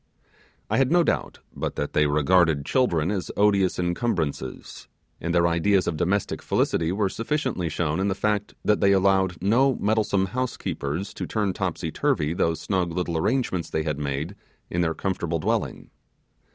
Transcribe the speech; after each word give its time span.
I 0.67 0.77
had 0.77 0.91
no 0.91 1.03
doubt 1.03 1.41
but 1.55 1.75
that 1.75 1.93
they 1.93 2.07
regarded 2.07 2.65
children 2.65 3.11
as 3.11 3.29
odious 3.37 3.77
incumbrances; 3.77 4.87
and 5.19 5.31
their 5.31 5.47
ideas 5.47 5.85
of 5.85 5.95
domestic 5.95 6.41
felicity 6.41 6.91
were 6.91 7.07
sufficiently 7.07 7.69
shown 7.69 7.99
in 7.99 8.07
the 8.07 8.15
fact, 8.15 8.55
that 8.65 8.81
they 8.81 8.93
allowed 8.93 9.39
no 9.43 9.75
meddlesome 9.75 10.25
housekeepers 10.33 11.13
to 11.13 11.27
turn 11.27 11.53
topsy 11.53 11.91
turvy 11.91 12.33
those 12.33 12.59
snug 12.59 12.91
little 12.91 13.15
arrangements 13.15 13.69
they 13.69 13.83
had 13.83 13.99
made 13.99 14.35
in 14.71 14.81
their 14.81 14.95
comfortable 14.95 15.37
dwelling. 15.37 15.91